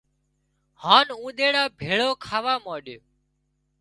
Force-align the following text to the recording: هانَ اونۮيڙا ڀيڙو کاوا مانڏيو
هانَ 0.83 1.07
اونۮيڙا 1.21 1.63
ڀيڙو 1.79 2.09
کاوا 2.25 2.55
مانڏيو 2.65 3.01